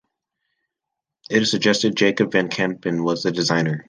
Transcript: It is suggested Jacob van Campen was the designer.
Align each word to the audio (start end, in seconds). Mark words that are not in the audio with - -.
It 1.29 1.43
is 1.43 1.51
suggested 1.51 1.95
Jacob 1.95 2.31
van 2.31 2.49
Campen 2.49 3.03
was 3.03 3.21
the 3.21 3.31
designer. 3.31 3.79